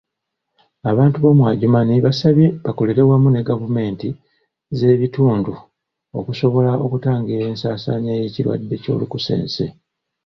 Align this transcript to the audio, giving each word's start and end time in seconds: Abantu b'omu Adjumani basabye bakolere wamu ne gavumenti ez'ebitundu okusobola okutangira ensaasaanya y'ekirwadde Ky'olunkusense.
Abantu 0.91 1.17
b'omu 1.19 1.43
Adjumani 1.51 1.95
basabye 2.05 2.47
bakolere 2.65 3.01
wamu 3.09 3.29
ne 3.31 3.41
gavumenti 3.49 4.09
ez'ebitundu 4.73 5.53
okusobola 6.19 6.71
okutangira 6.85 7.41
ensaasaanya 7.51 8.11
y'ekirwadde 8.19 8.75
Ky'olunkusense. 8.83 9.65